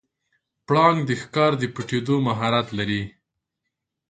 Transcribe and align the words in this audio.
پړانګ 0.67 0.99
د 1.05 1.11
ښکار 1.21 1.51
د 1.61 1.63
پټیدو 1.75 2.15
مهارت 2.27 2.67
لري. 2.79 3.03